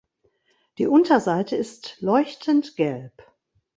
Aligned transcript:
Die 0.79 0.87
Unterseite 0.87 1.55
ist 1.55 2.01
leuchtend 2.01 2.75
gelb. 2.75 3.13